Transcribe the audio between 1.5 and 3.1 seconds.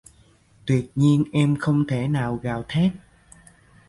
không thể nào gào thét